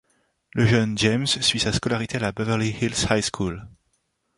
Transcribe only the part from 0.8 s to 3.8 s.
James suit sa scolarité à la Beverly Hills High School.